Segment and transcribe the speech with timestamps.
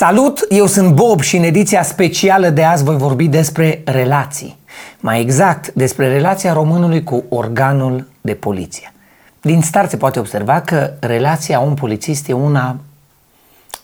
[0.00, 4.56] Salut, eu sunt Bob și în ediția specială de azi voi vorbi despre relații.
[5.00, 8.92] Mai exact, despre relația românului cu organul de poliție.
[9.40, 12.76] Din start se poate observa că relația un polițist e una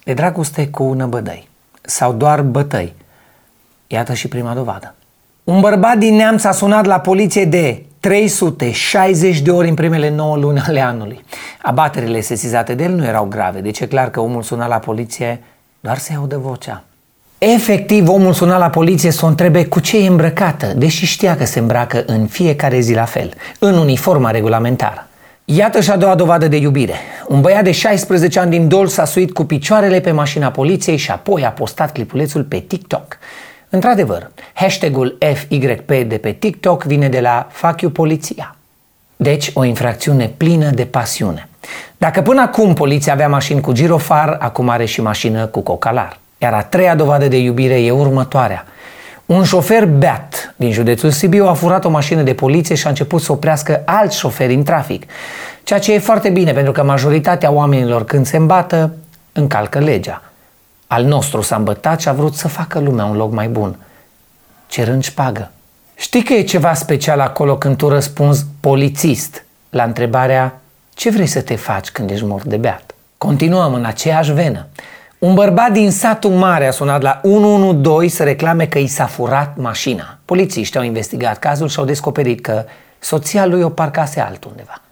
[0.05, 1.49] de dragoste cu năbădăi
[1.81, 2.95] sau doar bătăi.
[3.87, 4.95] Iată și prima dovadă.
[5.45, 10.37] Un bărbat din neamț a sunat la poliție de 360 de ori în primele 9
[10.37, 11.25] luni ale anului.
[11.63, 15.41] Abaterile sesizate de el nu erau grave, deci e clar că omul suna la poliție
[15.87, 16.85] doar să audă vocea.
[17.39, 21.45] Efectiv, omul suna la poliție să o întrebe cu ce e îmbrăcată, deși știa că
[21.45, 25.09] se îmbracă în fiecare zi la fel, în uniforma regulamentară.
[25.45, 26.95] Iată și a doua dovadă de iubire.
[27.29, 31.11] Un băiat de 16 ani din Dol s-a suit cu picioarele pe mașina poliției și
[31.11, 33.19] apoi a postat clipulețul pe TikTok.
[33.69, 38.56] Într-adevăr, hashtagul FYP de pe TikTok vine de la Fuck you poliția.
[39.17, 41.49] Deci, o infracțiune plină de pasiune.
[41.99, 46.19] Dacă până acum poliția avea mașini cu girofar, acum are și mașină cu cocalar.
[46.39, 48.65] Iar a treia dovadă de iubire e următoarea.
[49.27, 53.23] Un șofer beat din județul Sibiu a furat o mașină de poliție și a început
[53.23, 55.03] să oprească alți șoferi în trafic.
[55.63, 58.95] Ceea ce e foarte bine pentru că majoritatea oamenilor când se îmbată
[59.33, 60.23] încalcă legea.
[60.87, 63.77] Al nostru s-a îmbătat și a vrut să facă lumea un loc mai bun,
[64.67, 65.51] cerând șpagă.
[65.99, 70.61] Știi că e ceva special acolo când tu răspunzi polițist la întrebarea
[70.95, 72.95] ce vrei să te faci când ești mort de beat?
[73.19, 74.67] Continuăm în aceeași venă.
[75.19, 79.57] Un bărbat din satul mare a sunat la 112 să reclame că i s-a furat
[79.57, 80.19] mașina.
[80.25, 82.65] Polițiștii au investigat cazul și au descoperit că
[82.99, 84.83] soția lui o parcase altundeva.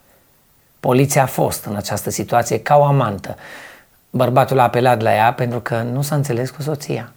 [0.80, 3.36] Poliția a fost în această situație ca o amantă.
[4.10, 7.12] Bărbatul a apelat la ea pentru că nu s-a înțeles cu soția.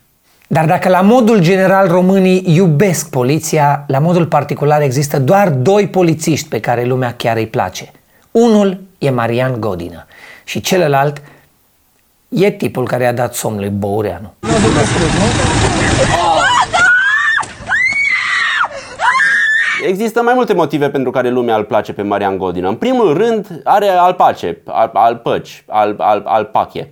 [0.47, 6.47] Dar dacă la modul general românii iubesc poliția, la modul particular există doar doi polițiști
[6.47, 7.91] pe care lumea chiar îi place.
[8.31, 10.05] Unul e Marian Godină
[10.43, 11.21] și celălalt
[12.29, 14.33] e tipul care a dat somn lui Boureanu.
[19.87, 22.67] Există mai multe motive pentru care lumea îl place pe Marian Godină.
[22.67, 26.91] În primul rând, are al pace, al, al păci, al, al, al pache,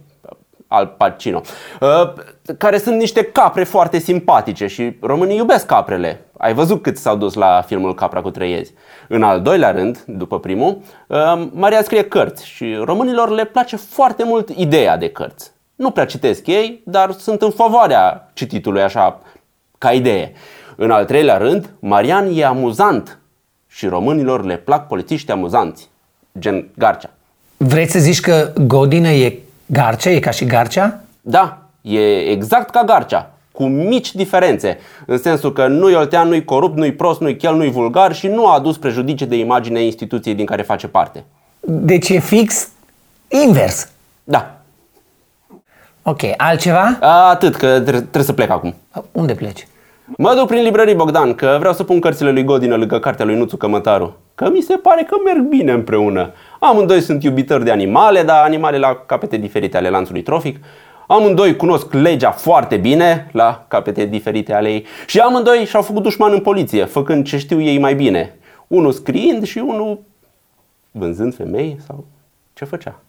[0.75, 1.41] al Pacino,
[1.81, 2.13] uh,
[2.57, 6.25] care sunt niște capre foarte simpatice și românii iubesc caprele.
[6.37, 8.73] Ai văzut cât s-au dus la filmul Capra cu treiezi.
[9.07, 10.77] În al doilea rând, după primul,
[11.07, 15.51] uh, Maria scrie cărți și românilor le place foarte mult ideea de cărți.
[15.75, 19.19] Nu prea citesc ei, dar sunt în favoarea cititului așa
[19.77, 20.31] ca idee.
[20.75, 23.19] În al treilea rând, Marian e amuzant
[23.67, 25.89] și românilor le plac polițiști amuzanți,
[26.39, 27.09] gen Garcea.
[27.57, 30.09] Vreți să zici că Godină e Garcea?
[30.09, 30.99] E ca și Garcea?
[31.21, 36.77] Da, e exact ca Garcea, cu mici diferențe, în sensul că nu-i oltean, nu-i corupt,
[36.77, 40.45] nu-i prost, nu-i chel, nu-i vulgar și nu a adus prejudicii de imagine instituției din
[40.45, 41.23] care face parte.
[41.59, 42.69] Deci e fix
[43.27, 43.89] invers.
[44.23, 44.55] Da.
[46.01, 46.97] Ok, altceva?
[47.29, 48.75] Atât, că trebuie să plec acum.
[49.11, 49.67] Unde pleci?
[50.17, 53.35] Mă duc prin librării Bogdan, că vreau să pun cărțile lui Godină lângă cartea lui
[53.35, 54.17] Nuțu Cămătaru.
[54.35, 56.31] Că mi se pare că merg bine împreună.
[56.59, 60.63] Amândoi sunt iubitori de animale, dar animale la capete diferite ale lanțului trofic.
[61.07, 64.85] Amândoi cunosc legea foarte bine, la capete diferite ale ei.
[65.05, 68.35] Și amândoi și-au făcut dușman în poliție, făcând ce știu ei mai bine.
[68.67, 69.99] Unul scriind și unul
[70.91, 72.05] vânzând femei sau
[72.53, 72.99] ce făcea.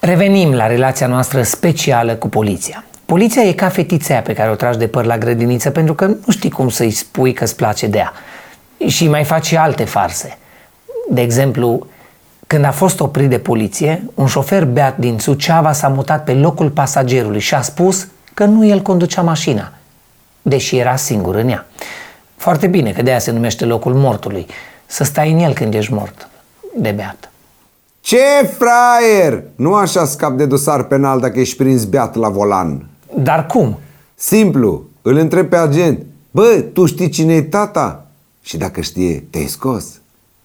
[0.00, 2.84] Revenim la relația noastră specială cu poliția.
[3.12, 6.18] Poliția e ca fetița pe care o tragi de păr la grădiniță pentru că nu
[6.28, 8.12] știi cum să-i spui că îți place de ea.
[8.86, 10.38] Și mai faci și alte farse.
[11.10, 11.86] De exemplu,
[12.46, 16.70] când a fost oprit de poliție, un șofer beat din Suceava s-a mutat pe locul
[16.70, 19.72] pasagerului și a spus că nu el conducea mașina,
[20.42, 21.66] deși era singur în ea.
[22.36, 24.46] Foarte bine, că de aia se numește locul mortului.
[24.86, 26.28] Să stai în el când ești mort,
[26.76, 27.30] de beat.
[28.00, 29.42] Ce fraier!
[29.56, 32.86] Nu așa scap de dosar penal dacă ești prins beat la volan.
[33.16, 33.78] Dar cum?
[34.14, 36.06] Simplu, îl întreb pe agent.
[36.30, 38.06] Bă, tu știi cine e tata?
[38.42, 39.84] Și dacă știe, te-ai scos.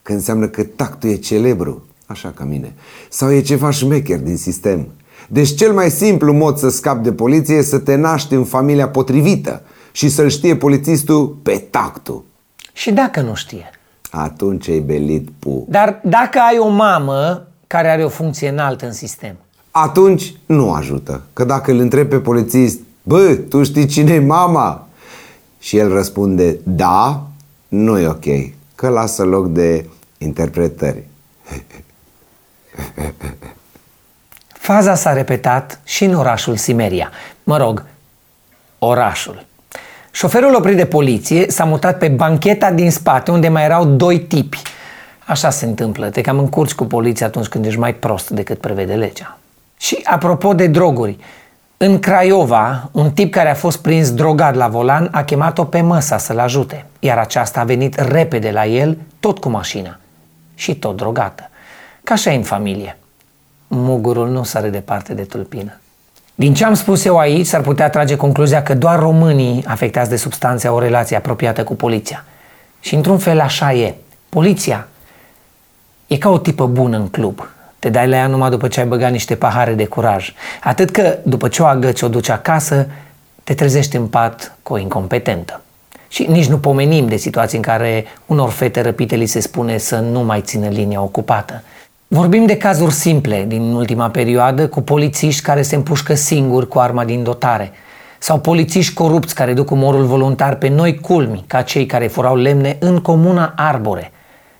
[0.01, 2.73] Că înseamnă că tactul e celebru, așa ca mine.
[3.09, 4.87] Sau e ceva șmecher din sistem.
[5.27, 8.89] Deci cel mai simplu mod să scapi de poliție e să te naști în familia
[8.89, 9.61] potrivită
[9.91, 12.23] și să-l știe polițistul pe tactul.
[12.73, 13.69] Și dacă nu știe?
[14.09, 15.65] Atunci ai belit pu.
[15.69, 19.35] Dar dacă ai o mamă care are o funcție înaltă în sistem,
[19.83, 21.21] Atunci nu ajută.
[21.33, 24.87] Că dacă îl întrebi pe polițist, bă, tu știi cine e mama?
[25.59, 27.27] Și el răspunde, da,
[27.67, 28.25] nu e ok.
[28.75, 29.85] Că lasă loc de
[30.17, 31.03] interpretări.
[34.67, 37.11] Faza s-a repetat și în orașul Simeria.
[37.43, 37.83] Mă rog,
[38.79, 39.45] orașul.
[40.11, 44.61] Șoferul oprit de poliție s-a mutat pe bancheta din spate unde mai erau doi tipi.
[45.25, 48.93] Așa se întâmplă, te cam încurci cu poliția atunci când ești mai prost decât prevede
[48.93, 49.37] legea.
[49.87, 51.17] Și apropo de droguri,
[51.77, 56.17] În Craiova, un tip care a fost prins drogat la volan a chemat-o pe măsa
[56.17, 59.99] să-l ajute, iar aceasta a venit repede la el, tot cu mașina
[60.55, 61.49] și tot drogată.
[62.03, 62.97] Ca așa în familie.
[63.67, 65.79] Mugurul nu sare departe de tulpină.
[66.35, 70.15] Din ce am spus eu aici, s-ar putea trage concluzia că doar românii afectați de
[70.15, 72.23] substanțe au o relație apropiată cu poliția.
[72.79, 73.95] Și într-un fel așa e.
[74.29, 74.87] Poliția
[76.07, 77.47] e ca o tipă bună în club.
[77.87, 80.33] Te dai la ea numai după ce ai băgat niște pahare de curaj.
[80.63, 82.87] Atât că după ce o agăți, o duci acasă,
[83.43, 85.61] te trezești în pat cu o incompetentă.
[86.07, 89.99] Și nici nu pomenim de situații în care unor fete răpite li se spune să
[89.99, 91.63] nu mai țină linia ocupată.
[92.07, 97.05] Vorbim de cazuri simple din ultima perioadă cu polițiști care se împușcă singuri cu arma
[97.05, 97.71] din dotare
[98.19, 102.77] sau polițiști corupți care duc umorul voluntar pe noi culmi ca cei care furau lemne
[102.79, 104.11] în comuna Arbore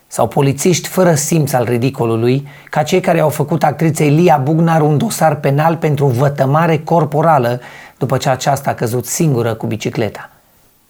[0.08, 4.98] sau polițiști fără simț al ridicolului ca cei care au făcut actriței Lia Bugnar un
[4.98, 7.60] dosar penal pentru vătămare corporală
[7.98, 10.30] după ce aceasta a căzut singură cu bicicleta.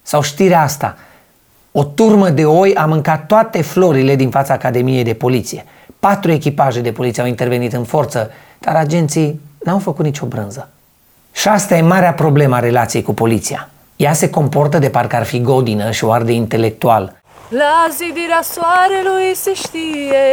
[0.01, 0.97] Sau știrea asta,
[1.71, 5.65] o turmă de oi a mâncat toate florile din fața Academiei de Poliție–
[5.99, 10.69] Patru echipaje de poliție au intervenit în forță, dar agenții n-au făcut nicio brânză.
[11.31, 13.69] Și asta e marea problemă a relației cu poliția.
[13.95, 17.16] Ea se comportă de parcă ar fi godină și o arde intelectual.
[17.49, 20.27] La zidirea soarelui se știe,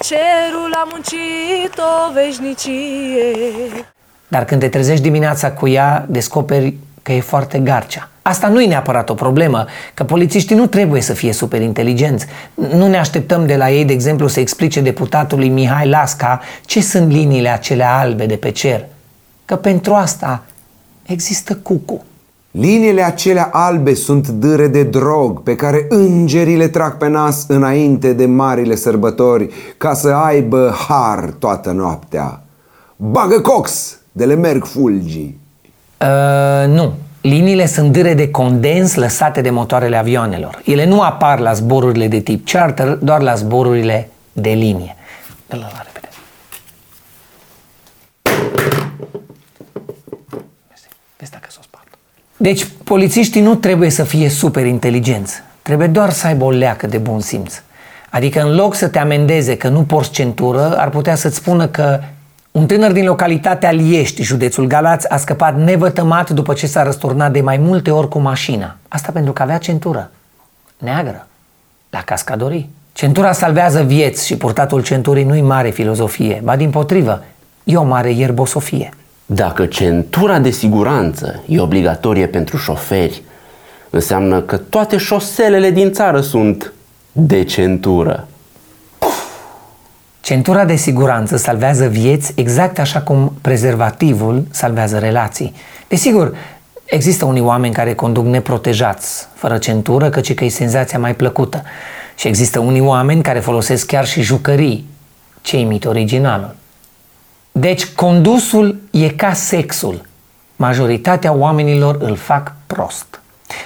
[0.00, 3.84] cerul a muncit o veșnicie.
[4.28, 8.08] Dar când te trezești dimineața cu ea, descoperi că e foarte garcea.
[8.22, 12.26] Asta nu e neapărat o problemă, că polițiștii nu trebuie să fie super inteligenți.
[12.54, 17.10] Nu ne așteptăm de la ei, de exemplu, să explice deputatului Mihai Lasca ce sunt
[17.10, 18.86] liniile acelea albe de pe cer.
[19.44, 20.42] Că pentru asta
[21.06, 22.04] există cucu.
[22.50, 28.12] Liniile acelea albe sunt dâre de drog pe care îngerii le trag pe nas înainte
[28.12, 32.42] de marile sărbători ca să aibă har toată noaptea.
[32.96, 35.40] Bagă cox de le merg fulgii.
[36.00, 40.62] Uh, nu, Liniile sunt dâre de condens lăsate de motoarele avioanelor.
[40.64, 44.96] Ele nu apar la zborurile de tip charter, doar la zborurile de linie.
[45.48, 46.08] Dă-l la repede.
[51.16, 51.86] Vezi dacă s-o spart.
[52.42, 55.42] Deci, polițiștii nu trebuie să fie super inteligenți.
[55.62, 57.62] Trebuie doar să aibă o leacă de bun simț.
[58.10, 62.00] Adică în loc să te amendeze că nu porți centură, ar putea să-ți spună că
[62.50, 67.40] un tânăr din localitatea Liești, județul Galați, a scăpat nevătămat după ce s-a răsturnat de
[67.40, 68.76] mai multe ori cu mașina.
[68.88, 70.10] Asta pentru că avea centură
[70.78, 71.26] neagră,
[71.90, 72.70] la cascadorii.
[72.92, 77.24] Centura salvează vieți și purtatul centurii nu-i mare filozofie, ba din potrivă,
[77.64, 78.90] e o mare ierbosofie.
[79.32, 83.22] Dacă centura de siguranță e obligatorie pentru șoferi,
[83.90, 86.72] înseamnă că toate șoselele din țară sunt
[87.12, 88.28] de centură.
[90.20, 95.54] Centura de siguranță salvează vieți exact așa cum prezervativul salvează relații.
[95.88, 96.36] Desigur,
[96.84, 101.62] există unii oameni care conduc neprotejați, fără centură, căci că e senzația mai plăcută.
[102.14, 104.86] Și există unii oameni care folosesc chiar și jucării,
[105.40, 106.58] ce imit originalul.
[107.60, 110.02] Deci condusul e ca sexul.
[110.56, 113.20] Majoritatea oamenilor îl fac prost.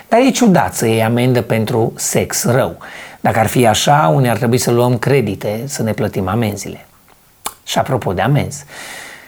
[0.09, 2.77] Dar e ciudat să iei amendă pentru sex rău.
[3.21, 6.87] Dacă ar fi așa, unii ar trebui să luăm credite, să ne plătim amenziile.
[7.65, 8.65] Și apropo de amenzi,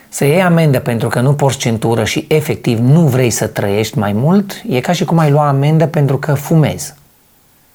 [0.08, 4.12] să iei amendă pentru că nu porți centură și efectiv nu vrei să trăiești mai
[4.12, 6.94] mult, e ca și cum ai lua amendă pentru că fumezi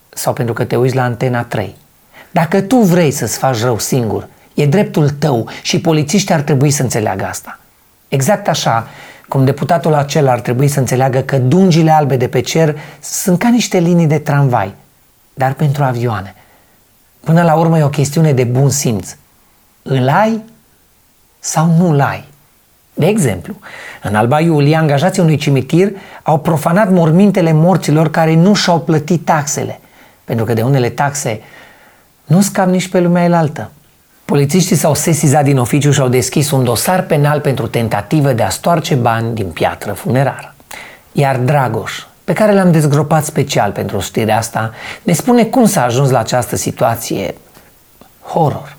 [0.10, 1.76] sau pentru că te uiți la Antena 3.
[2.32, 6.82] Dacă tu vrei să-ți faci rău singur, e dreptul tău și polițiștii ar trebui să
[6.82, 7.60] înțeleagă asta.
[8.08, 8.88] Exact așa
[9.28, 13.50] cum deputatul acela ar trebui să înțeleagă că dungile albe de pe cer sunt ca
[13.50, 14.74] niște linii de tramvai
[15.34, 16.36] dar pentru avioane.
[17.20, 19.16] Până la urmă e o chestiune de bun simț.
[19.82, 20.44] Îl ai
[21.40, 22.26] sau nu îl ai?
[22.94, 23.56] De exemplu,
[24.04, 25.92] în Alba Iulie, angajații unui cimitir
[26.24, 29.80] au profanat mormintele morților care nu și-au plătit taxele,
[30.24, 31.42] pentru că de unele taxe
[32.26, 33.72] nu scap nici pe lumea elaltă.
[34.32, 38.50] Polițiștii s-au sesizat din oficiu și au deschis un dosar penal pentru tentativă de a
[38.50, 40.54] stoarce bani din piatră funerară.
[41.12, 44.74] Iar Dragoș, pe care l-am dezgropat special pentru știrea asta,
[45.04, 47.36] ne spune cum s-a ajuns la această situație
[48.24, 48.78] horror.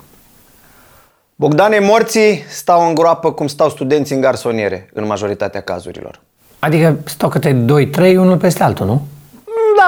[1.35, 6.21] Bogdane, morții stau în groapă cum stau studenții în garsoniere, în majoritatea cazurilor.
[6.59, 9.07] Adică stau câte 2-3, unul peste altul, nu?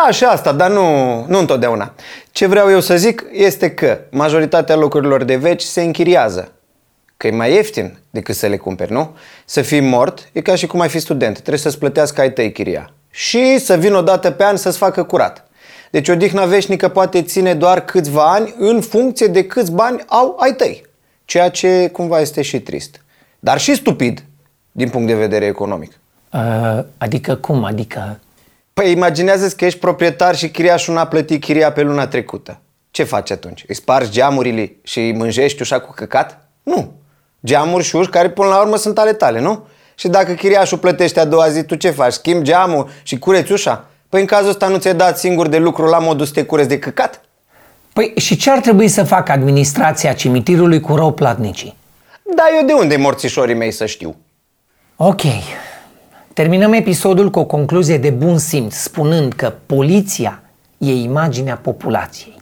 [0.03, 1.93] Da, și asta, dar nu, nu întotdeauna.
[2.31, 6.51] Ce vreau eu să zic este că majoritatea locurilor de veci se închiriază.
[7.17, 9.15] Că e mai ieftin decât să le cumperi, nu?
[9.45, 11.33] Să fii mort e ca și cum ai fi student.
[11.33, 15.03] Trebuie să-ți plătească ai tăi chiria și să vină o dată pe an să-ți facă
[15.03, 15.47] curat.
[15.91, 20.53] Deci odihna veșnică poate ține doar câțiva ani în funcție de câți bani au ai
[20.53, 20.85] tăi.
[21.25, 23.03] Ceea ce cumva este și trist.
[23.39, 24.23] Dar și stupid.
[24.71, 25.91] din punct de vedere economic.
[26.33, 27.63] Uh, adică cum?
[27.63, 28.19] Adică...
[28.81, 32.59] Păi imaginează că ești proprietar și chiriașul n-a plătit chiria pe luna trecută.
[32.91, 33.65] Ce faci atunci?
[33.67, 36.47] Îi spargi geamurile și îi mânjești ușa cu căcat?
[36.63, 36.91] Nu.
[37.45, 39.67] Geamuri și uși care până la urmă sunt ale tale, nu?
[39.95, 42.13] Și dacă chiriașul plătește a doua zi, tu ce faci?
[42.13, 43.85] Schimbi geamul și cureți ușa?
[44.09, 46.69] Păi în cazul ăsta nu ți-ai dat singur de lucru la modul să te cureți
[46.69, 47.21] de căcat?
[47.93, 51.77] Păi și ce ar trebui să facă administrația cimitirului cu rău platnicii?
[52.35, 54.15] Da, eu de unde morțișorii mei să știu?
[54.95, 55.21] Ok.
[56.35, 60.41] Terminăm episodul cu o concluzie de bun simț, spunând că poliția
[60.77, 62.41] e imaginea populației.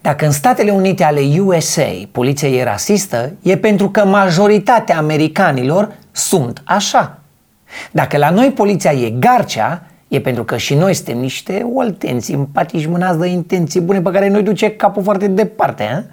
[0.00, 6.62] Dacă în Statele Unite ale USA poliția e rasistă, e pentru că majoritatea americanilor sunt
[6.64, 7.18] așa.
[7.90, 12.86] Dacă la noi poliția e garcea, e pentru că și noi suntem niște oltenți, simpatici,
[12.86, 15.84] mânați de intenții bune pe care noi duce capul foarte departe.
[15.84, 16.04] He?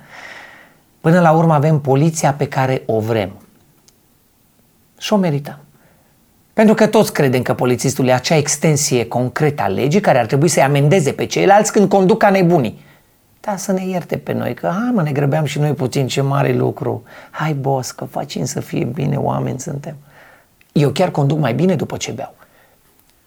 [1.02, 3.32] Până la urmă avem poliția pe care o vrem.
[4.98, 5.65] Și o merităm.
[6.56, 10.48] Pentru că toți credem că polițistul e acea extensie concretă a legii care ar trebui
[10.48, 12.84] să-i amendeze pe ceilalți când conduc ca nebunii.
[13.42, 16.22] Da, să ne ierte pe noi, că hai mă, ne grăbeam și noi puțin, ce
[16.22, 17.04] mare lucru.
[17.32, 19.96] Hai, boss, că facem să fie bine, oameni suntem.
[20.72, 22.34] Eu chiar conduc mai bine după ce beau,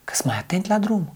[0.04, 1.12] că sunt mai atent la drum.